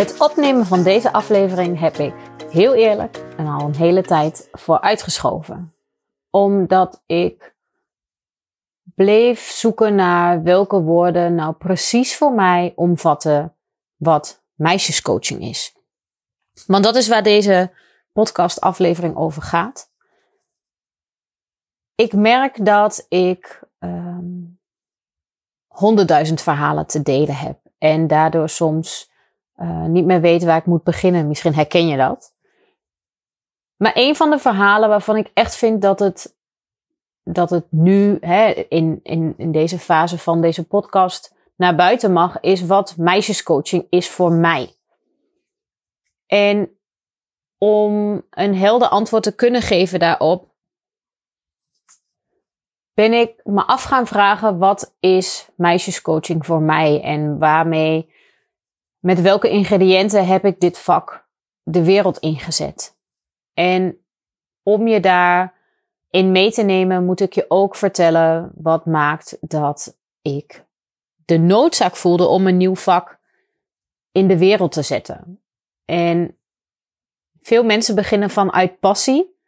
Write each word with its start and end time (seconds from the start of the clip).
Het 0.00 0.20
opnemen 0.20 0.66
van 0.66 0.82
deze 0.82 1.12
aflevering 1.12 1.80
heb 1.80 1.96
ik 1.96 2.14
heel 2.50 2.74
eerlijk 2.74 3.16
en 3.36 3.46
al 3.46 3.60
een 3.60 3.76
hele 3.76 4.02
tijd 4.02 4.48
voor 4.52 4.80
uitgeschoven. 4.80 5.74
Omdat 6.30 7.02
ik 7.06 7.54
bleef 8.94 9.40
zoeken 9.40 9.94
naar 9.94 10.42
welke 10.42 10.80
woorden 10.80 11.34
nou 11.34 11.54
precies 11.54 12.16
voor 12.16 12.32
mij 12.32 12.72
omvatten 12.76 13.56
wat 13.96 14.42
meisjescoaching 14.54 15.42
is. 15.42 15.74
Want 16.66 16.84
dat 16.84 16.96
is 16.96 17.08
waar 17.08 17.22
deze 17.22 17.72
podcastaflevering 18.12 19.16
over 19.16 19.42
gaat. 19.42 19.90
Ik 21.94 22.12
merk 22.12 22.64
dat 22.64 23.06
ik 23.08 23.62
um, 23.78 24.60
honderdduizend 25.66 26.40
verhalen 26.40 26.86
te 26.86 27.02
delen 27.02 27.36
heb. 27.36 27.58
En 27.78 28.06
daardoor 28.06 28.48
soms 28.48 29.09
uh, 29.62 29.84
niet 29.84 30.04
meer 30.04 30.20
weet 30.20 30.44
waar 30.44 30.56
ik 30.56 30.66
moet 30.66 30.82
beginnen. 30.82 31.28
Misschien 31.28 31.54
herken 31.54 31.86
je 31.86 31.96
dat. 31.96 32.32
Maar 33.76 33.92
een 33.94 34.16
van 34.16 34.30
de 34.30 34.38
verhalen 34.38 34.88
waarvan 34.88 35.16
ik 35.16 35.30
echt 35.34 35.56
vind 35.56 35.82
dat 35.82 35.98
het, 35.98 36.36
dat 37.22 37.50
het 37.50 37.66
nu 37.70 38.18
hè, 38.20 38.50
in, 38.68 39.00
in, 39.02 39.34
in 39.36 39.52
deze 39.52 39.78
fase 39.78 40.18
van 40.18 40.40
deze 40.40 40.66
podcast 40.66 41.34
naar 41.56 41.74
buiten 41.74 42.12
mag, 42.12 42.40
is 42.40 42.66
wat 42.66 42.96
meisjescoaching 42.96 43.86
is 43.90 44.08
voor 44.08 44.32
mij. 44.32 44.74
En 46.26 46.78
om 47.58 48.22
een 48.30 48.54
helder 48.56 48.88
antwoord 48.88 49.22
te 49.22 49.34
kunnen 49.34 49.62
geven 49.62 49.98
daarop, 49.98 50.48
ben 52.94 53.12
ik 53.12 53.40
me 53.44 53.66
af 53.66 53.82
gaan 53.82 54.06
vragen: 54.06 54.58
wat 54.58 54.94
is 55.00 55.48
meisjescoaching 55.56 56.46
voor 56.46 56.62
mij 56.62 57.02
en 57.02 57.38
waarmee, 57.38 58.12
met 59.00 59.20
welke 59.20 59.48
ingrediënten 59.48 60.26
heb 60.26 60.44
ik 60.44 60.60
dit 60.60 60.78
vak 60.78 61.26
de 61.62 61.84
wereld 61.84 62.18
ingezet? 62.18 62.94
En 63.54 63.98
om 64.62 64.88
je 64.88 65.00
daar 65.00 65.54
in 66.10 66.32
mee 66.32 66.52
te 66.52 66.62
nemen, 66.62 67.04
moet 67.04 67.20
ik 67.20 67.32
je 67.32 67.44
ook 67.48 67.76
vertellen 67.76 68.50
wat 68.54 68.86
maakt 68.86 69.36
dat 69.40 69.96
ik 70.22 70.64
de 71.24 71.38
noodzaak 71.38 71.96
voelde 71.96 72.26
om 72.26 72.46
een 72.46 72.56
nieuw 72.56 72.76
vak 72.76 73.18
in 74.12 74.28
de 74.28 74.38
wereld 74.38 74.72
te 74.72 74.82
zetten. 74.82 75.40
En 75.84 76.36
veel 77.40 77.64
mensen 77.64 77.94
beginnen 77.94 78.30
vanuit 78.30 78.80
passie. 78.80 79.38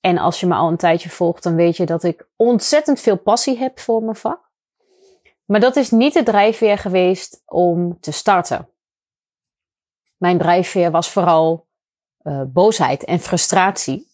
En 0.00 0.18
als 0.18 0.40
je 0.40 0.46
me 0.46 0.54
al 0.54 0.68
een 0.68 0.76
tijdje 0.76 1.08
volgt, 1.08 1.42
dan 1.42 1.54
weet 1.54 1.76
je 1.76 1.86
dat 1.86 2.02
ik 2.02 2.26
ontzettend 2.36 3.00
veel 3.00 3.18
passie 3.18 3.58
heb 3.58 3.80
voor 3.80 4.02
mijn 4.02 4.16
vak. 4.16 4.50
Maar 5.46 5.60
dat 5.60 5.76
is 5.76 5.90
niet 5.90 6.12
de 6.12 6.22
drijfveer 6.22 6.78
geweest 6.78 7.42
om 7.46 8.00
te 8.00 8.10
starten. 8.12 8.68
Mijn 10.22 10.38
drijfveer 10.38 10.90
was 10.90 11.10
vooral 11.10 11.66
uh, 12.22 12.42
boosheid 12.46 13.04
en 13.04 13.18
frustratie 13.18 14.08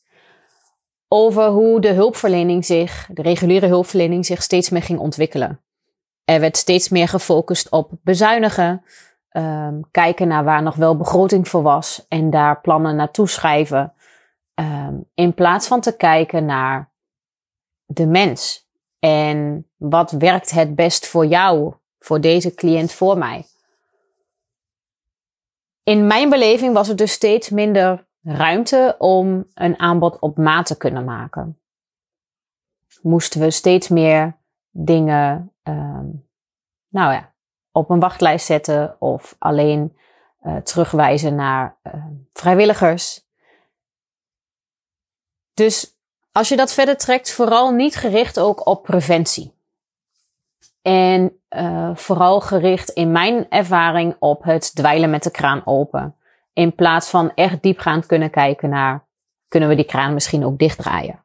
over 1.08 1.46
hoe 1.46 1.80
de 1.80 1.88
hulpverlening 1.88 2.64
zich, 2.64 3.08
de 3.12 3.22
reguliere 3.22 3.66
hulpverlening 3.66 4.26
zich 4.26 4.42
steeds 4.42 4.70
meer 4.70 4.82
ging 4.82 4.98
ontwikkelen. 4.98 5.60
Er 6.24 6.40
werd 6.40 6.56
steeds 6.56 6.88
meer 6.88 7.08
gefocust 7.08 7.70
op 7.70 7.90
bezuinigen, 8.02 8.84
um, 9.32 9.82
kijken 9.90 10.28
naar 10.28 10.44
waar 10.44 10.62
nog 10.62 10.74
wel 10.74 10.96
begroting 10.96 11.48
voor 11.48 11.62
was 11.62 12.04
en 12.08 12.30
daar 12.30 12.60
plannen 12.60 12.96
naartoe 12.96 13.28
schrijven. 13.28 13.92
Um, 14.54 15.04
in 15.14 15.34
plaats 15.34 15.66
van 15.66 15.80
te 15.80 15.96
kijken 15.96 16.44
naar 16.44 16.90
de 17.86 18.06
mens. 18.06 18.68
En 18.98 19.66
wat 19.76 20.10
werkt 20.10 20.50
het 20.50 20.74
best 20.74 21.06
voor 21.06 21.26
jou, 21.26 21.74
voor 21.98 22.20
deze 22.20 22.54
cliënt 22.54 22.92
voor 22.92 23.18
mij? 23.18 23.46
In 25.88 26.06
mijn 26.06 26.30
beleving 26.30 26.74
was 26.74 26.88
er 26.88 26.96
dus 26.96 27.12
steeds 27.12 27.48
minder 27.48 28.06
ruimte 28.22 28.94
om 28.98 29.50
een 29.54 29.78
aanbod 29.78 30.18
op 30.18 30.36
maat 30.36 30.66
te 30.66 30.76
kunnen 30.76 31.04
maken. 31.04 31.60
Moesten 33.02 33.40
we 33.40 33.50
steeds 33.50 33.88
meer 33.88 34.36
dingen, 34.70 35.52
um, 35.62 36.28
nou 36.88 37.12
ja, 37.12 37.32
op 37.72 37.90
een 37.90 38.00
wachtlijst 38.00 38.46
zetten 38.46 39.00
of 39.00 39.36
alleen 39.38 39.96
uh, 40.42 40.56
terugwijzen 40.56 41.34
naar 41.34 41.76
uh, 41.82 42.04
vrijwilligers. 42.32 43.24
Dus 45.54 45.96
als 46.32 46.48
je 46.48 46.56
dat 46.56 46.72
verder 46.72 46.96
trekt, 46.96 47.32
vooral 47.32 47.70
niet 47.70 47.96
gericht 47.96 48.40
ook 48.40 48.66
op 48.66 48.82
preventie. 48.82 49.52
En 50.82 51.37
uh, 51.56 51.90
vooral 51.94 52.40
gericht 52.40 52.88
in 52.88 53.12
mijn 53.12 53.46
ervaring 53.50 54.16
op 54.18 54.42
het 54.42 54.74
dweilen 54.74 55.10
met 55.10 55.22
de 55.22 55.30
kraan 55.30 55.62
open. 55.64 56.14
In 56.52 56.74
plaats 56.74 57.10
van 57.10 57.34
echt 57.34 57.62
diepgaand 57.62 58.06
kunnen 58.06 58.30
kijken 58.30 58.68
naar, 58.68 59.04
kunnen 59.48 59.68
we 59.68 59.74
die 59.74 59.84
kraan 59.84 60.14
misschien 60.14 60.44
ook 60.44 60.58
dichtdraaien? 60.58 61.22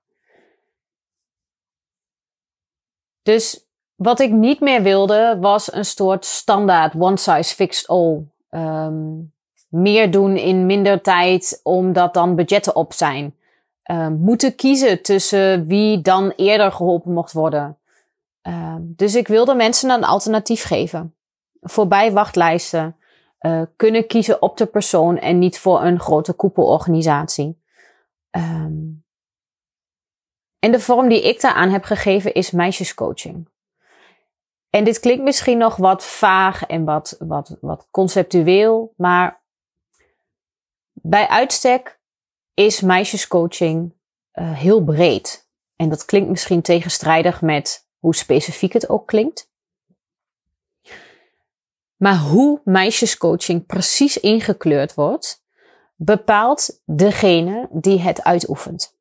Dus 3.24 3.68
wat 3.96 4.20
ik 4.20 4.32
niet 4.32 4.60
meer 4.60 4.82
wilde 4.82 5.38
was 5.40 5.74
een 5.74 5.86
soort 5.86 6.26
standaard 6.26 6.94
one 7.00 7.18
size 7.18 7.56
fits 7.56 7.88
all. 7.88 8.22
Um, 8.50 9.34
meer 9.70 10.12
doen 10.12 10.38
in 10.38 10.66
minder 10.66 11.02
tijd 11.02 11.60
omdat 11.64 12.14
dan 12.14 12.36
budgetten 12.36 12.76
op 12.76 12.94
zijn. 12.94 13.36
Um, 13.92 14.14
moeten 14.14 14.56
kiezen 14.56 15.02
tussen 15.02 15.66
wie 15.66 16.02
dan 16.02 16.30
eerder 16.36 16.72
geholpen 16.72 17.14
mocht 17.14 17.32
worden. 17.32 17.78
Um, 18.48 18.94
dus 18.96 19.16
ik 19.16 19.28
wilde 19.28 19.54
mensen 19.54 19.90
een 19.90 20.04
alternatief 20.04 20.64
geven. 20.64 21.16
Voorbij 21.62 22.12
wachtlijsten. 22.12 22.96
Uh, 23.42 23.62
kunnen 23.76 24.08
kiezen 24.08 24.42
op 24.42 24.58
de 24.58 24.66
persoon 24.66 25.18
en 25.18 25.40
niet 25.40 25.60
voor 25.60 25.84
een 25.84 26.00
grote 26.00 26.34
koepelorganisatie. 26.34 27.62
Um, 28.32 29.06
en 30.60 30.72
de 30.72 30.80
vorm 30.80 31.10
die 31.10 31.28
ik 31.28 31.42
daaraan 31.42 31.70
heb 31.70 31.84
gegeven 31.84 32.34
is 32.34 32.52
meisjescoaching. 32.52 33.50
En 34.70 34.84
dit 34.84 35.00
klinkt 35.00 35.24
misschien 35.24 35.58
nog 35.58 35.76
wat 35.76 36.04
vaag 36.04 36.66
en 36.66 36.84
wat, 36.84 37.16
wat, 37.20 37.58
wat 37.62 37.88
conceptueel, 37.92 38.94
maar 38.98 39.42
bij 40.92 41.28
uitstek 41.28 42.00
is 42.54 42.82
meisjescoaching 42.82 43.94
uh, 44.34 44.52
heel 44.52 44.84
breed. 44.84 45.48
En 45.76 45.90
dat 45.90 46.06
klinkt 46.06 46.30
misschien 46.30 46.62
tegenstrijdig 46.62 47.42
met 47.42 47.88
hoe 48.04 48.16
specifiek 48.16 48.74
het 48.74 48.90
ook 48.90 49.08
klinkt. 49.08 49.50
Maar 51.96 52.18
hoe 52.18 52.62
meisjescoaching 52.64 53.66
precies 53.66 54.18
ingekleurd 54.18 54.94
wordt, 54.94 55.44
bepaalt 55.96 56.82
degene 56.86 57.68
die 57.72 58.00
het 58.00 58.24
uitoefent. 58.24 58.98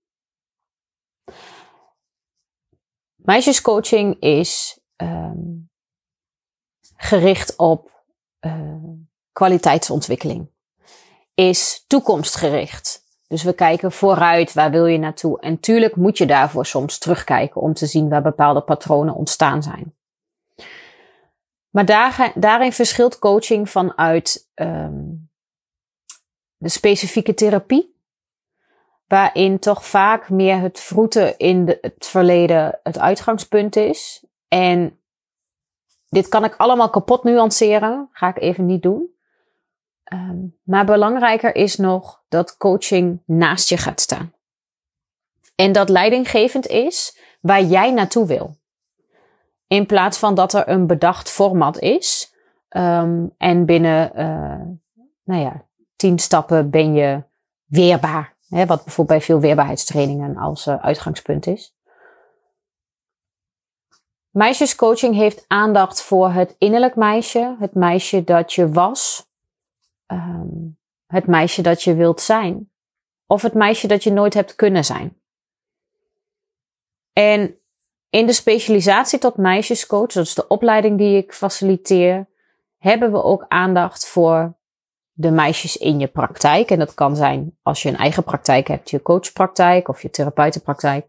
Meisjescoaching 3.15 4.21
is 4.21 4.81
um, 4.97 5.71
gericht 6.97 7.57
op 7.57 8.05
uh, 8.41 8.79
kwaliteitsontwikkeling. 9.33 10.51
Is 11.35 11.85
toekomstgericht. 11.87 13.02
Dus 13.32 13.43
we 13.43 13.53
kijken 13.53 13.93
vooruit, 13.93 14.53
waar 14.53 14.70
wil 14.70 14.87
je 14.87 14.98
naartoe? 14.98 15.41
En 15.41 15.60
tuurlijk 15.60 15.97
moet 15.97 16.19
je 16.19 16.26
daarvoor 16.26 16.66
soms 16.66 16.98
terugkijken 16.98 17.60
om 17.60 17.72
te 17.75 17.87
zien 17.87 18.09
waar 18.09 18.22
bepaalde 18.22 18.60
patronen 18.60 19.15
ontstaan 19.15 19.62
zijn. 19.62 19.94
Maar 21.70 21.84
daar, 21.84 22.32
daarin 22.34 22.72
verschilt 22.72 23.19
coaching 23.19 23.70
vanuit 23.70 24.48
um, 24.54 25.31
de 26.56 26.69
specifieke 26.69 27.34
therapie, 27.34 27.97
waarin 29.06 29.59
toch 29.59 29.87
vaak 29.87 30.31
meer 30.31 30.60
het 30.60 30.81
vroeten 30.81 31.38
in 31.38 31.78
het 31.81 32.06
verleden 32.06 32.78
het 32.82 32.99
uitgangspunt 32.99 33.76
is. 33.76 34.25
En 34.49 34.99
dit 36.09 36.28
kan 36.28 36.44
ik 36.44 36.56
allemaal 36.56 36.90
kapot 36.90 37.25
nuanceren, 37.25 38.08
ga 38.12 38.28
ik 38.28 38.38
even 38.38 38.67
niet 38.67 38.82
doen. 38.82 39.12
Um, 40.12 40.59
maar 40.62 40.85
belangrijker 40.85 41.55
is 41.55 41.76
nog 41.76 42.23
dat 42.29 42.56
coaching 42.56 43.23
naast 43.25 43.69
je 43.69 43.76
gaat 43.76 44.00
staan. 44.00 44.32
En 45.55 45.73
dat 45.73 45.88
leidinggevend 45.88 46.67
is 46.67 47.19
waar 47.41 47.62
jij 47.62 47.91
naartoe 47.91 48.26
wil. 48.26 48.56
In 49.67 49.87
plaats 49.87 50.19
van 50.19 50.35
dat 50.35 50.53
er 50.53 50.69
een 50.69 50.87
bedacht 50.87 51.31
format 51.31 51.79
is. 51.79 52.35
Um, 52.76 53.35
en 53.38 53.64
binnen, 53.64 54.11
uh, 54.14 54.76
nou 55.25 55.43
ja, 55.43 55.64
tien 55.97 56.19
stappen 56.19 56.70
ben 56.70 56.94
je 56.94 57.23
weerbaar. 57.64 58.35
Hè, 58.49 58.67
wat 58.67 58.85
bijvoorbeeld 58.85 59.19
bij 59.19 59.26
veel 59.26 59.41
weerbaarheidstrainingen 59.41 60.37
als 60.37 60.67
uh, 60.67 60.82
uitgangspunt 60.85 61.47
is. 61.47 61.75
Meisjescoaching 64.31 65.14
heeft 65.14 65.44
aandacht 65.47 66.03
voor 66.03 66.31
het 66.31 66.55
innerlijk 66.59 66.97
meisje, 66.97 67.56
het 67.59 67.75
meisje 67.75 68.25
dat 68.25 68.53
je 68.53 68.69
was, 68.69 69.31
um, 70.12 70.79
het 71.06 71.26
meisje 71.26 71.62
dat 71.62 71.82
je 71.82 71.94
wilt 71.94 72.20
zijn, 72.20 72.70
of 73.26 73.43
het 73.43 73.55
meisje 73.55 73.87
dat 73.87 74.03
je 74.03 74.12
nooit 74.12 74.35
hebt 74.35 74.55
kunnen 74.55 74.85
zijn. 74.85 75.20
En 77.12 77.56
in 78.11 78.26
de 78.26 78.32
specialisatie 78.32 79.19
tot 79.19 79.37
meisjescoach, 79.37 80.12
dat 80.12 80.26
is 80.26 80.35
de 80.35 80.49
opleiding 80.49 80.99
die 80.99 81.17
ik 81.17 81.32
faciliteer, 81.32 82.29
hebben 82.79 83.12
we 83.12 83.23
ook 83.23 83.44
aandacht 83.49 84.06
voor 84.06 84.56
de 85.12 85.31
meisjes 85.31 85.76
in 85.76 85.99
je 85.99 86.06
praktijk. 86.06 86.70
En 86.70 86.79
dat 86.79 86.94
kan 86.94 87.17
zijn 87.17 87.59
als 87.62 87.82
je 87.82 87.88
een 87.88 87.97
eigen 87.97 88.25
praktijk 88.25 88.69
hebt, 88.69 88.91
je 88.91 89.03
coachpraktijk 89.03 89.88
of 89.88 90.03
je 90.03 90.11
therapeutenpraktijk. 90.11 91.06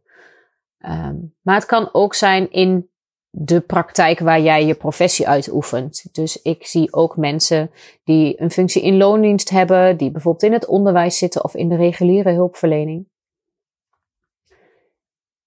Um, 0.80 1.36
maar 1.42 1.56
het 1.56 1.66
kan 1.66 1.90
ook 1.92 2.14
zijn 2.14 2.52
in 2.52 2.90
de 3.36 3.62
praktijk 3.62 4.20
waar 4.20 4.42
jij 4.42 4.66
je 4.66 4.76
professie 4.76 5.28
uitoefent. 5.28 6.06
Dus 6.12 6.42
ik 6.42 6.66
zie 6.66 6.94
ook 6.94 7.18
mensen 7.18 7.72
die 8.04 8.42
een 8.42 8.52
functie 8.52 8.82
in 8.82 8.98
loondienst 8.98 9.50
hebben, 9.50 9.98
die 9.98 10.12
bijvoorbeeld 10.12 10.44
in 10.44 10.54
het 10.54 10.66
onderwijs 10.66 11.18
zitten 11.18 11.44
of 11.44 11.56
in 11.56 11.70
de 11.70 11.76
reguliere 11.76 12.32
hulpverlening. 12.32 13.08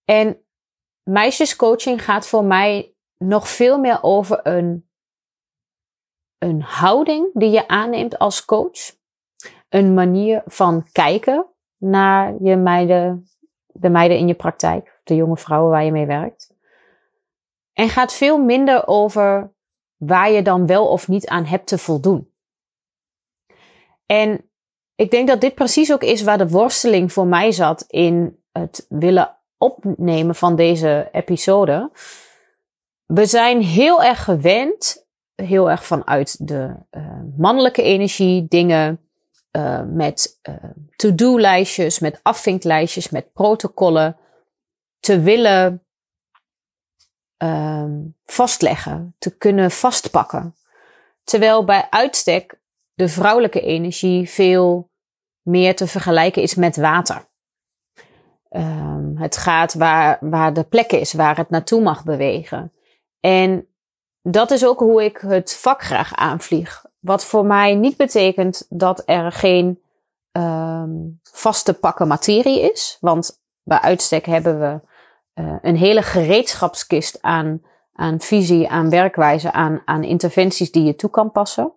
En 0.04 0.38
meisjescoaching 1.02 2.04
gaat 2.04 2.26
voor 2.26 2.44
mij 2.44 2.94
nog 3.18 3.48
veel 3.48 3.78
meer 3.78 3.98
over 4.02 4.46
een, 4.46 4.88
een 6.38 6.62
houding 6.62 7.30
die 7.32 7.50
je 7.50 7.68
aanneemt 7.68 8.18
als 8.18 8.44
coach. 8.44 8.94
Een 9.68 9.94
manier 9.94 10.42
van 10.46 10.86
kijken 10.92 11.46
naar 11.76 12.34
je 12.42 12.56
meiden, 12.56 13.28
de 13.66 13.88
meiden 13.88 14.18
in 14.18 14.26
je 14.26 14.34
praktijk, 14.34 15.00
de 15.04 15.14
jonge 15.14 15.36
vrouwen 15.36 15.70
waar 15.70 15.84
je 15.84 15.92
mee 15.92 16.06
werkt. 16.06 16.55
En 17.76 17.88
gaat 17.88 18.12
veel 18.12 18.38
minder 18.38 18.86
over 18.86 19.52
waar 19.96 20.30
je 20.30 20.42
dan 20.42 20.66
wel 20.66 20.88
of 20.88 21.08
niet 21.08 21.26
aan 21.26 21.44
hebt 21.44 21.66
te 21.66 21.78
voldoen. 21.78 22.30
En 24.06 24.50
ik 24.94 25.10
denk 25.10 25.28
dat 25.28 25.40
dit 25.40 25.54
precies 25.54 25.92
ook 25.92 26.02
is 26.02 26.22
waar 26.22 26.38
de 26.38 26.48
worsteling 26.48 27.12
voor 27.12 27.26
mij 27.26 27.52
zat 27.52 27.84
in 27.88 28.42
het 28.52 28.86
willen 28.88 29.36
opnemen 29.58 30.34
van 30.34 30.56
deze 30.56 31.08
episode. 31.12 31.90
We 33.06 33.26
zijn 33.26 33.62
heel 33.62 34.02
erg 34.02 34.24
gewend, 34.24 35.06
heel 35.34 35.70
erg 35.70 35.84
vanuit 35.84 36.48
de 36.48 36.74
uh, 36.90 37.20
mannelijke 37.36 37.82
energie, 37.82 38.46
dingen 38.48 39.00
uh, 39.56 39.82
met 39.82 40.38
uh, 40.48 40.54
to-do-lijstjes, 40.96 41.98
met 41.98 42.20
afvinklijstjes, 42.22 43.10
met 43.10 43.32
protocollen 43.32 44.16
te 45.00 45.20
willen 45.20 45.85
um, 47.38 48.14
vastleggen, 48.24 49.14
te 49.18 49.36
kunnen 49.36 49.70
vastpakken. 49.70 50.54
Terwijl 51.24 51.64
bij 51.64 51.86
uitstek 51.90 52.58
de 52.94 53.08
vrouwelijke 53.08 53.60
energie 53.60 54.30
veel 54.30 54.88
meer 55.42 55.76
te 55.76 55.86
vergelijken 55.86 56.42
is 56.42 56.54
met 56.54 56.76
water. 56.76 57.24
Um, 58.50 59.16
het 59.16 59.36
gaat 59.36 59.74
waar, 59.74 60.18
waar 60.20 60.52
de 60.52 60.62
plek 60.62 60.92
is, 60.92 61.12
waar 61.12 61.36
het 61.36 61.50
naartoe 61.50 61.82
mag 61.82 62.04
bewegen. 62.04 62.72
En 63.20 63.66
dat 64.22 64.50
is 64.50 64.66
ook 64.66 64.78
hoe 64.78 65.04
ik 65.04 65.16
het 65.16 65.54
vak 65.54 65.82
graag 65.82 66.14
aanvlieg. 66.14 66.84
Wat 67.00 67.24
voor 67.24 67.44
mij 67.44 67.74
niet 67.74 67.96
betekent 67.96 68.66
dat 68.68 69.02
er 69.04 69.32
geen 69.32 69.80
um, 70.32 71.20
vaste 71.22 71.74
pakken 71.74 72.08
materie 72.08 72.72
is. 72.72 72.96
Want 73.00 73.38
bij 73.62 73.80
uitstek 73.80 74.26
hebben 74.26 74.60
we 74.60 74.80
uh, 75.36 75.56
een 75.62 75.76
hele 75.76 76.02
gereedschapskist 76.02 77.22
aan, 77.22 77.62
aan 77.92 78.20
visie, 78.20 78.68
aan 78.68 78.90
werkwijze, 78.90 79.52
aan, 79.52 79.82
aan 79.84 80.04
interventies 80.04 80.70
die 80.72 80.84
je 80.84 80.96
toe 80.96 81.10
kan 81.10 81.30
passen. 81.30 81.72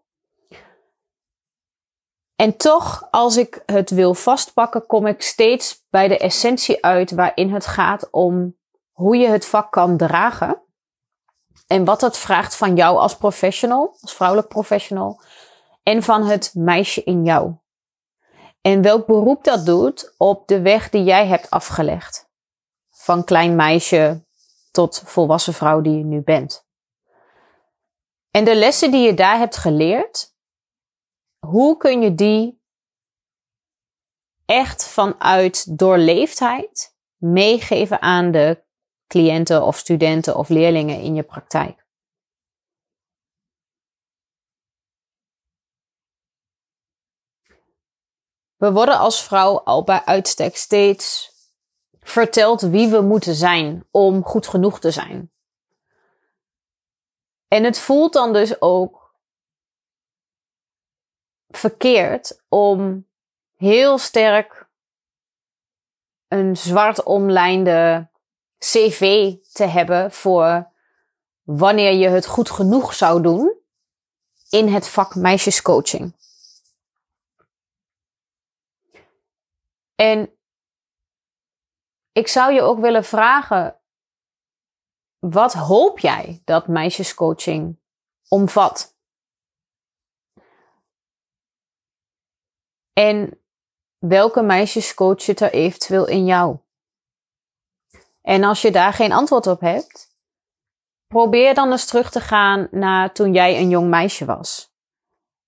En 2.36 2.58
toch, 2.58 3.08
als 3.12 3.38
ik 3.38 3.64
het 3.66 3.90
wil 3.90 4.14
vastpakken, 4.14 4.86
kom 4.86 5.06
ik 5.06 5.22
steeds 5.22 5.86
bij 5.90 6.08
de 6.08 6.18
essentie 6.18 6.86
uit 6.86 7.12
waarin 7.12 7.54
het 7.54 7.66
gaat 7.66 8.08
om 8.12 8.56
hoe 8.92 9.18
je 9.18 9.28
het 9.28 9.46
vak 9.46 9.72
kan 9.72 9.98
dragen. 9.98 10.62
En 11.68 11.86
wat 11.86 12.02
het 12.02 12.18
vraagt 12.18 12.56
van 12.56 12.76
jou 12.76 12.98
als 12.98 13.18
professional, 13.18 13.96
als 14.02 14.14
vrouwelijk 14.14 14.48
professional. 14.48 15.22
En 15.84 16.04
van 16.04 16.26
het 16.26 16.52
meisje 16.54 17.04
in 17.04 17.24
jou. 17.24 17.54
En 18.62 18.82
welk 18.82 19.06
beroep 19.06 19.44
dat 19.44 19.66
doet 19.66 20.14
op 20.18 20.48
de 20.48 20.62
weg 20.62 20.90
die 20.90 21.04
jij 21.04 21.28
hebt 21.28 21.50
afgelegd 21.50 22.29
van 23.10 23.24
klein 23.24 23.56
meisje 23.56 24.26
tot 24.72 25.02
volwassen 25.06 25.54
vrouw 25.54 25.82
die 25.82 25.98
je 25.98 26.04
nu 26.04 26.22
bent. 26.22 26.68
En 28.32 28.46
de 28.46 28.56
lessen 28.56 28.92
die 28.92 29.02
je 29.02 29.14
daar 29.14 29.38
hebt 29.38 29.58
geleerd, 29.58 30.36
hoe 31.38 31.78
kun 31.78 32.02
je 32.02 32.16
die 32.16 32.62
echt 34.46 34.88
vanuit 34.88 35.78
doorleefdheid 35.78 36.96
meegeven 37.16 38.02
aan 38.02 38.32
de 38.32 38.64
cliënten 39.08 39.66
of 39.66 39.78
studenten 39.78 40.36
of 40.36 40.50
leerlingen 40.50 41.02
in 41.02 41.16
je 41.16 41.24
praktijk? 41.24 41.86
We 48.56 48.72
worden 48.72 48.98
als 48.98 49.24
vrouw 49.24 49.60
al 49.60 49.84
bij 49.84 50.06
uitstek 50.06 50.56
steeds 50.56 51.38
vertelt 52.10 52.62
wie 52.62 52.88
we 52.88 53.02
moeten 53.02 53.36
zijn 53.36 53.86
om 53.92 54.24
goed 54.24 54.48
genoeg 54.48 54.80
te 54.80 54.92
zijn. 54.92 55.32
En 57.48 57.64
het 57.64 57.80
voelt 57.80 58.14
dan 58.14 58.34
dus 58.34 58.62
ook 58.62 59.14
verkeerd 61.48 62.42
om 62.48 63.08
heel 63.56 63.98
sterk 63.98 64.68
een 66.28 66.58
zwart 66.58 67.04
omlijnde 67.04 68.10
cv 68.58 69.34
te 69.52 69.64
hebben 69.64 70.12
voor 70.12 70.70
wanneer 71.44 71.92
je 71.92 72.08
het 72.08 72.26
goed 72.26 72.50
genoeg 72.50 72.94
zou 72.94 73.22
doen 73.22 73.54
in 74.50 74.68
het 74.68 74.88
vak 74.88 75.16
meisjescoaching. 75.16 76.14
En 79.96 80.39
ik 82.12 82.28
zou 82.28 82.54
je 82.54 82.62
ook 82.62 82.80
willen 82.80 83.04
vragen: 83.04 83.80
wat 85.20 85.54
hoop 85.54 86.00
jij 86.00 86.42
dat 86.46 86.68
meisjescoaching 86.68 87.80
omvat? 88.28 88.98
En 92.94 93.42
welke 93.98 94.42
meisjescoach 94.42 95.22
zit 95.22 95.40
er 95.40 95.54
eventueel 95.54 96.08
in 96.08 96.26
jou? 96.26 96.58
En 98.22 98.44
als 98.44 98.62
je 98.62 98.72
daar 98.72 98.94
geen 98.94 99.12
antwoord 99.12 99.48
op 99.48 99.60
hebt, 99.60 100.08
probeer 101.08 101.54
dan 101.54 101.72
eens 101.72 101.86
terug 101.86 102.12
te 102.12 102.20
gaan 102.20 102.68
naar 102.72 103.14
toen 103.14 103.34
jij 103.34 103.60
een 103.60 103.70
jong 103.70 103.90
meisje 103.90 104.26
was. 104.26 104.74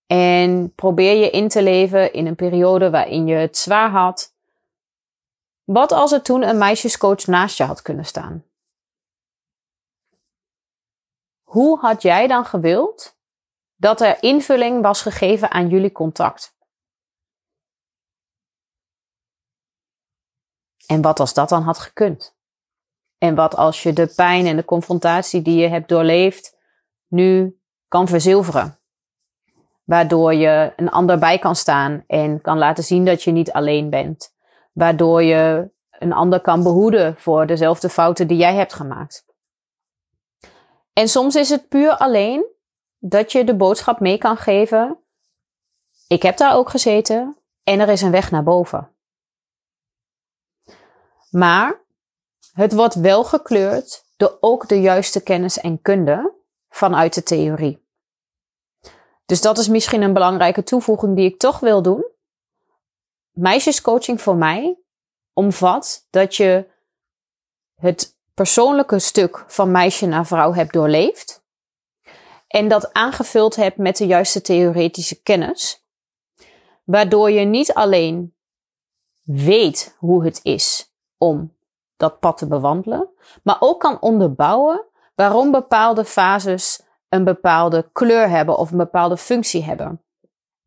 En 0.06 0.76
probeer 0.76 1.16
je 1.16 1.30
in 1.30 1.48
te 1.48 1.64
leven 1.64 2.14
in 2.14 2.26
een 2.26 2.36
periode 2.36 2.90
waarin 2.90 3.26
je 3.28 3.36
het 3.36 3.58
zwaar 3.58 3.90
had, 3.90 4.31
wat 5.74 5.92
als 5.92 6.12
er 6.12 6.22
toen 6.22 6.42
een 6.42 6.58
meisjescoach 6.58 7.26
naast 7.26 7.58
je 7.58 7.64
had 7.64 7.82
kunnen 7.82 8.06
staan? 8.06 8.44
Hoe 11.42 11.80
had 11.80 12.02
jij 12.02 12.28
dan 12.28 12.46
gewild 12.46 13.20
dat 13.76 14.02
er 14.02 14.24
invulling 14.24 14.82
was 14.82 15.02
gegeven 15.02 15.52
aan 15.52 15.70
jullie 15.70 15.92
contact? 15.92 16.56
En 20.86 21.02
wat 21.02 21.20
als 21.20 21.34
dat 21.34 21.50
dan 21.50 21.62
had 21.62 21.78
gekund? 21.78 22.36
En 23.18 23.36
wat 23.36 23.56
als 23.56 23.84
je 23.84 23.94
de 23.94 24.14
pijn 24.16 24.46
en 24.46 24.56
de 24.56 24.66
confrontatie 24.66 25.42
die 25.42 25.60
je 25.60 25.68
hebt 25.68 25.90
doorleefd 25.90 26.58
nu 27.08 27.60
kan 27.88 28.08
verzilveren? 28.08 28.80
Waardoor 29.84 30.34
je 30.34 30.74
een 30.76 30.90
ander 30.90 31.20
bij 31.20 31.40
kan 31.40 31.56
staan 31.56 32.04
en 32.08 32.42
kan 32.42 32.58
laten 32.58 32.84
zien 32.84 33.06
dat 33.06 33.24
je 33.24 33.32
niet 33.32 33.52
alleen 33.52 33.90
bent 33.90 34.34
waardoor 34.72 35.24
je 35.24 35.72
een 35.90 36.14
ander 36.14 36.42
kan 36.42 36.64
behoeden 36.64 37.16
voor 37.18 37.46
dezelfde 37.46 37.90
fouten 37.90 38.28
die 38.28 38.38
jij 38.38 38.56
hebt 38.56 38.74
gemaakt. 38.74 39.26
En 40.94 41.08
soms 41.08 41.36
is 41.36 41.50
het 41.50 41.68
puur 41.68 41.98
alleen 41.98 42.46
dat 42.98 43.32
je 43.32 43.44
de 43.44 43.56
boodschap 43.56 44.00
mee 44.00 44.18
kan 44.18 44.38
geven. 44.38 44.98
Ik 46.08 46.22
heb 46.22 46.38
daar 46.38 46.56
ook 46.56 46.70
gezeten 46.70 47.38
en 47.64 47.80
er 47.80 47.90
is 47.90 48.02
een 48.02 48.12
weg 48.12 48.32
naar 48.32 48.44
boven. 48.44 48.92
Maar 51.30 51.80
het 52.54 52.74
wordt 52.74 52.96
wel 52.96 53.24
gekleurd 53.24 54.06
door 54.18 54.38
ook 54.40 54.68
de 54.68 54.82
juiste 54.82 55.24
kennis 55.24 55.60
en 55.60 55.82
kunde 55.82 56.34
vanuit 56.70 57.14
de 57.14 57.24
theorie. 57.24 57.86
Dus 59.26 59.42
dat 59.42 59.58
is 59.58 59.68
misschien 59.68 60.02
een 60.02 60.14
belangrijke 60.14 60.64
toevoeging 60.64 61.16
die 61.16 61.26
ik 61.26 61.40
toch 61.40 61.60
wil 61.60 61.82
doen 61.82 62.11
meisjescoaching 63.32 64.22
voor 64.22 64.36
mij 64.36 64.78
omvat 65.34 66.08
dat 66.10 66.36
je 66.36 66.70
het 67.76 68.16
persoonlijke 68.34 69.00
stuk 69.00 69.44
van 69.48 69.72
meisje 69.72 70.06
naar 70.06 70.26
vrouw 70.26 70.54
hebt 70.54 70.74
doorleefd. 70.74 71.44
En 72.48 72.68
dat 72.68 72.94
aangevuld 72.94 73.56
hebt 73.56 73.78
met 73.78 73.98
de 73.98 74.06
juiste 74.06 74.42
theoretische 74.42 75.22
kennis. 75.22 75.86
Waardoor 76.84 77.32
je 77.32 77.46
niet 77.46 77.74
alleen 77.74 78.34
weet 79.24 79.96
hoe 79.98 80.26
het 80.26 80.40
is 80.44 80.92
om 81.18 81.56
dat 81.98 82.20
pad 82.20 82.38
te 82.38 82.48
bewandelen, 82.48 83.10
maar 83.44 83.58
ook 83.60 83.80
kan 83.80 84.02
onderbouwen 84.02 84.86
waarom 85.16 85.52
bepaalde 85.52 86.06
fases 86.06 86.82
een 87.10 87.24
bepaalde 87.24 87.90
kleur 87.92 88.30
hebben 88.30 88.58
of 88.58 88.72
een 88.72 88.78
bepaalde 88.78 89.18
functie 89.18 89.64
hebben 89.64 90.04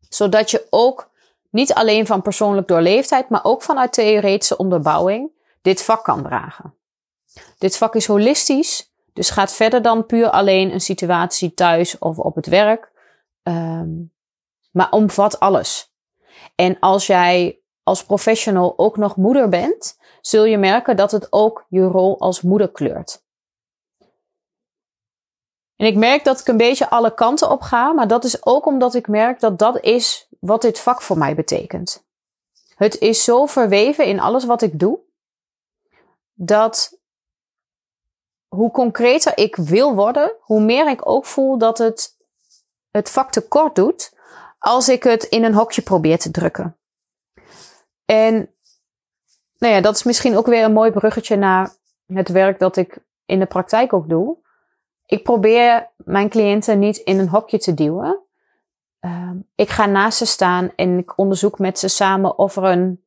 Zodat 0.09 0.51
je 0.51 0.67
ook 0.69 1.09
niet 1.55 1.73
alleen 1.73 2.05
van 2.05 2.21
persoonlijk 2.21 2.67
doorleefdheid, 2.67 3.29
maar 3.29 3.43
ook 3.43 3.61
vanuit 3.61 3.93
theoretische 3.93 4.57
onderbouwing 4.57 5.31
dit 5.61 5.83
vak 5.83 6.03
kan 6.03 6.23
dragen. 6.23 6.73
Dit 7.57 7.77
vak 7.77 7.95
is 7.95 8.05
holistisch, 8.05 8.91
dus 9.13 9.29
gaat 9.29 9.53
verder 9.53 9.81
dan 9.81 10.05
puur 10.05 10.29
alleen 10.29 10.73
een 10.73 10.81
situatie 10.81 11.53
thuis 11.53 11.97
of 11.97 12.19
op 12.19 12.35
het 12.35 12.45
werk, 12.45 12.91
um, 13.43 14.13
maar 14.71 14.91
omvat 14.91 15.39
alles. 15.39 15.93
En 16.55 16.79
als 16.79 17.07
jij 17.07 17.59
als 17.83 18.03
professional 18.03 18.73
ook 18.77 18.97
nog 18.97 19.15
moeder 19.15 19.49
bent, 19.49 19.97
zul 20.21 20.45
je 20.45 20.57
merken 20.57 20.95
dat 20.95 21.11
het 21.11 21.27
ook 21.29 21.65
je 21.69 21.83
rol 21.83 22.19
als 22.19 22.41
moeder 22.41 22.71
kleurt. 22.71 23.24
En 25.75 25.85
ik 25.85 25.95
merk 25.95 26.23
dat 26.23 26.39
ik 26.39 26.47
een 26.47 26.57
beetje 26.57 26.89
alle 26.89 27.13
kanten 27.13 27.49
op 27.49 27.61
ga, 27.61 27.91
maar 27.91 28.07
dat 28.07 28.23
is 28.23 28.45
ook 28.45 28.65
omdat 28.65 28.93
ik 28.93 29.07
merk 29.07 29.39
dat 29.39 29.59
dat 29.59 29.79
is 29.79 30.27
wat 30.39 30.61
dit 30.61 30.79
vak 30.79 31.01
voor 31.01 31.17
mij 31.17 31.35
betekent. 31.35 32.03
Het 32.75 32.99
is 32.99 33.23
zo 33.23 33.45
verweven 33.45 34.05
in 34.05 34.19
alles 34.19 34.45
wat 34.45 34.61
ik 34.61 34.79
doe, 34.79 34.99
dat 36.33 36.97
hoe 38.47 38.71
concreter 38.71 39.37
ik 39.37 39.55
wil 39.55 39.95
worden, 39.95 40.31
hoe 40.39 40.61
meer 40.61 40.89
ik 40.89 41.09
ook 41.09 41.25
voel 41.25 41.57
dat 41.57 41.77
het 41.77 42.15
het 42.91 43.09
vak 43.09 43.31
tekort 43.31 43.75
doet 43.75 44.13
als 44.59 44.89
ik 44.89 45.03
het 45.03 45.23
in 45.23 45.43
een 45.43 45.53
hokje 45.53 45.81
probeer 45.81 46.19
te 46.19 46.31
drukken. 46.31 46.75
En 48.05 48.49
nou 49.57 49.73
ja, 49.73 49.81
dat 49.81 49.95
is 49.95 50.03
misschien 50.03 50.37
ook 50.37 50.45
weer 50.45 50.63
een 50.63 50.73
mooi 50.73 50.91
bruggetje 50.91 51.35
naar 51.35 51.73
het 52.13 52.29
werk 52.29 52.59
dat 52.59 52.75
ik 52.77 52.97
in 53.25 53.39
de 53.39 53.45
praktijk 53.45 53.93
ook 53.93 54.09
doe. 54.09 54.37
Ik 55.05 55.23
probeer 55.23 55.89
mijn 55.97 56.29
cliënten 56.29 56.79
niet 56.79 56.97
in 56.97 57.19
een 57.19 57.29
hokje 57.29 57.57
te 57.57 57.73
duwen. 57.73 58.19
Ehm, 58.99 59.37
ik 59.55 59.69
ga 59.69 59.85
naast 59.85 60.17
ze 60.17 60.25
staan 60.25 60.71
en 60.75 60.97
ik 60.97 61.17
onderzoek 61.17 61.59
met 61.59 61.79
ze 61.79 61.87
samen 61.87 62.37
of, 62.37 62.55
er 62.55 62.63
een, 62.63 63.03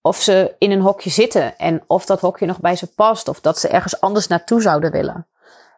of 0.00 0.20
ze 0.20 0.54
in 0.58 0.70
een 0.70 0.80
hokje 0.80 1.10
zitten 1.10 1.58
en 1.58 1.84
of 1.86 2.06
dat 2.06 2.20
hokje 2.20 2.46
nog 2.46 2.60
bij 2.60 2.76
ze 2.76 2.94
past 2.94 3.28
of 3.28 3.40
dat 3.40 3.58
ze 3.58 3.68
ergens 3.68 4.00
anders 4.00 4.26
naartoe 4.26 4.60
zouden 4.60 4.90
willen. 4.90 5.26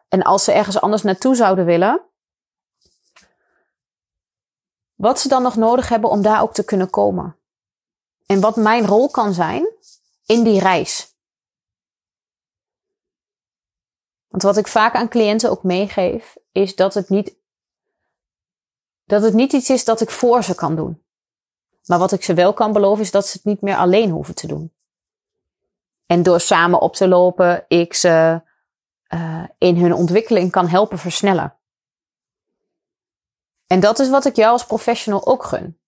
En 0.09 0.23
als 0.23 0.43
ze 0.43 0.51
ergens 0.51 0.81
anders 0.81 1.01
naartoe 1.01 1.35
zouden 1.35 1.65
willen, 1.65 2.01
wat 4.95 5.19
ze 5.19 5.27
dan 5.27 5.43
nog 5.43 5.55
nodig 5.55 5.89
hebben 5.89 6.09
om 6.09 6.21
daar 6.21 6.41
ook 6.41 6.53
te 6.53 6.65
kunnen 6.65 6.89
komen. 6.89 7.35
En 8.25 8.39
wat 8.39 8.55
mijn 8.55 8.85
rol 8.85 9.09
kan 9.09 9.33
zijn 9.33 9.67
in 10.25 10.43
die 10.43 10.59
reis. 10.59 11.15
Want 14.37 14.55
wat 14.55 14.65
ik 14.65 14.71
vaak 14.71 14.95
aan 14.95 15.09
cliënten 15.09 15.51
ook 15.51 15.63
meegeef, 15.63 16.35
is 16.51 16.75
dat 16.75 16.93
het 16.93 17.09
niet, 17.09 17.35
dat 19.05 19.21
het 19.21 19.33
niet 19.33 19.53
iets 19.53 19.69
is 19.69 19.85
dat 19.85 20.01
ik 20.01 20.09
voor 20.09 20.43
ze 20.43 20.55
kan 20.55 20.75
doen. 20.75 21.03
Maar 21.85 21.99
wat 21.99 22.11
ik 22.11 22.23
ze 22.23 22.33
wel 22.33 22.53
kan 22.53 22.73
beloven, 22.73 23.03
is 23.03 23.11
dat 23.11 23.27
ze 23.27 23.37
het 23.37 23.45
niet 23.45 23.61
meer 23.61 23.75
alleen 23.75 24.09
hoeven 24.09 24.35
te 24.35 24.47
doen. 24.47 24.73
En 26.05 26.23
door 26.23 26.39
samen 26.39 26.81
op 26.81 26.95
te 26.95 27.07
lopen, 27.07 27.65
ik 27.67 27.93
ze 27.93 28.41
uh, 29.09 29.43
in 29.57 29.77
hun 29.77 29.93
ontwikkeling 29.93 30.51
kan 30.51 30.67
helpen 30.67 30.97
versnellen. 30.97 31.55
En 33.67 33.79
dat 33.79 33.99
is 33.99 34.09
wat 34.09 34.25
ik 34.25 34.35
jou 34.35 34.51
als 34.51 34.65
professional 34.65 35.27
ook 35.27 35.43
gun. 35.43 35.79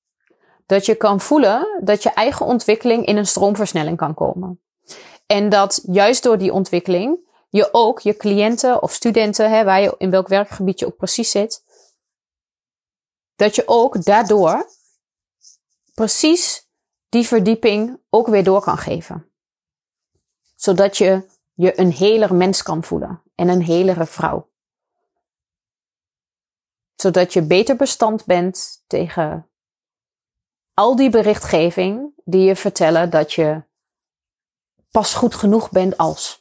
Dat 0.66 0.86
je 0.86 0.96
kan 0.96 1.20
voelen 1.20 1.80
dat 1.84 2.04
je 2.04 2.10
eigen 2.10 2.46
ontwikkeling 2.46 3.06
in 3.06 3.18
een 3.18 3.28
stroomversnelling 3.28 3.98
kan 3.98 4.14
komen. 4.14 4.62
En 5.26 5.50
dat 5.50 5.84
juist 5.86 6.24
door 6.24 6.38
die 6.38 6.54
ontwikkeling 6.54 7.28
je 7.50 7.70
ook 7.72 8.00
je 8.00 8.16
cliënten 8.16 8.82
of 8.82 8.94
studenten, 8.94 9.50
hè, 9.50 9.64
waar 9.64 9.82
je 9.82 9.96
in 9.98 10.10
welk 10.10 10.28
werkgebied 10.28 10.80
je 10.80 10.86
ook 10.86 10.98
precies 10.98 11.32
zit, 11.32 11.64
dat 13.36 13.56
je 13.56 13.64
ook 13.66 14.04
daardoor 14.04 14.70
precies 15.94 16.68
die 17.10 17.28
verdieping 17.28 18.00
ook 18.10 18.28
weer 18.28 18.44
door 18.44 18.62
kan 18.62 18.78
geven. 18.78 19.32
Zodat 20.56 20.98
je 20.98 21.26
je 21.54 21.80
een 21.80 21.92
heler 21.92 22.36
mens 22.36 22.64
kan 22.64 22.84
voelen 22.84 23.22
en 23.36 23.48
een 23.48 23.64
helere 23.64 24.06
vrouw 24.06 24.50
zodat 27.02 27.34
je 27.34 27.42
beter 27.42 27.76
bestand 27.76 28.26
bent 28.26 28.84
tegen 28.88 29.50
al 30.74 30.96
die 30.96 31.10
berichtgeving 31.10 32.14
die 32.26 32.44
je 32.44 32.56
vertellen 32.56 33.10
dat 33.10 33.34
je 33.34 33.64
pas 34.92 35.14
goed 35.14 35.36
genoeg 35.36 35.72
bent 35.72 35.98
als. 35.98 36.39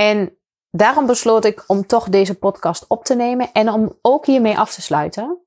En 0.00 0.36
daarom 0.70 1.06
besloot 1.06 1.44
ik 1.44 1.64
om 1.66 1.86
toch 1.86 2.08
deze 2.08 2.34
podcast 2.34 2.84
op 2.88 3.04
te 3.04 3.14
nemen 3.14 3.52
en 3.52 3.70
om 3.70 3.98
ook 4.02 4.26
hiermee 4.26 4.58
af 4.58 4.74
te 4.74 4.82
sluiten. 4.82 5.38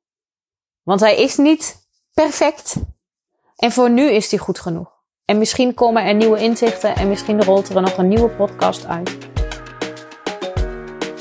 Want 0.83 0.99
hij 0.99 1.17
is 1.17 1.37
niet 1.37 1.85
perfect. 2.13 2.75
En 3.55 3.71
voor 3.71 3.89
nu 3.89 4.09
is 4.09 4.31
hij 4.31 4.39
goed 4.39 4.59
genoeg. 4.59 5.01
En 5.25 5.37
misschien 5.37 5.73
komen 5.73 6.05
er 6.05 6.13
nieuwe 6.13 6.39
inzichten 6.39 6.95
en 6.95 7.07
misschien 7.09 7.43
rolt 7.43 7.69
er 7.69 7.81
nog 7.81 7.97
een 7.97 8.07
nieuwe 8.07 8.29
podcast 8.29 8.85
uit. 8.85 9.17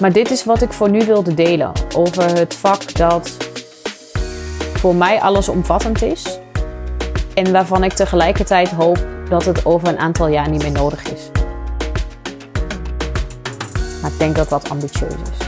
Maar 0.01 0.13
dit 0.13 0.31
is 0.31 0.45
wat 0.45 0.63
ik 0.63 0.73
voor 0.73 0.91
nu 0.91 1.05
wilde 1.05 1.35
delen 1.35 1.73
over 1.97 2.37
het 2.37 2.55
vak 2.55 2.95
dat 2.95 3.37
voor 4.75 4.95
mij 4.95 5.21
allesomvattend 5.21 6.03
is. 6.03 6.39
En 7.35 7.53
waarvan 7.53 7.85
ik 7.85 7.93
tegelijkertijd 7.93 8.69
hoop 8.69 9.07
dat 9.29 9.45
het 9.45 9.65
over 9.65 9.89
een 9.89 9.99
aantal 9.99 10.29
jaar 10.29 10.49
niet 10.49 10.63
meer 10.63 10.73
nodig 10.73 11.13
is. 11.13 11.32
Denk 14.23 14.37
dat 14.37 14.49
dat 14.49 14.69
ambitieus 14.69 15.13
is. 15.13 15.47